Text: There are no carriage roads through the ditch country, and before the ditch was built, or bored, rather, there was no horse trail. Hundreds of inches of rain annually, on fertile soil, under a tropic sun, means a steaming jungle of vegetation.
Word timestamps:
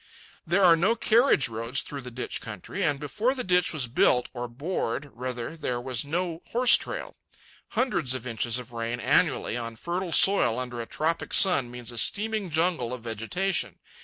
There 0.47 0.63
are 0.63 0.75
no 0.75 0.95
carriage 0.95 1.47
roads 1.47 1.83
through 1.83 2.01
the 2.01 2.09
ditch 2.09 2.41
country, 2.41 2.81
and 2.81 2.99
before 2.99 3.35
the 3.35 3.43
ditch 3.43 3.71
was 3.71 3.85
built, 3.85 4.29
or 4.33 4.47
bored, 4.47 5.11
rather, 5.13 5.55
there 5.55 5.79
was 5.79 6.03
no 6.03 6.41
horse 6.47 6.75
trail. 6.75 7.15
Hundreds 7.77 8.15
of 8.15 8.25
inches 8.25 8.57
of 8.57 8.73
rain 8.73 8.99
annually, 8.99 9.55
on 9.55 9.75
fertile 9.75 10.11
soil, 10.11 10.57
under 10.57 10.81
a 10.81 10.87
tropic 10.87 11.35
sun, 11.35 11.69
means 11.69 11.91
a 11.91 11.99
steaming 11.99 12.49
jungle 12.49 12.95
of 12.95 13.03
vegetation. 13.03 13.77